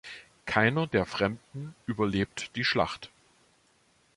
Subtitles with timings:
[0.47, 3.11] Keiner der Fremden überlebt die Schlacht.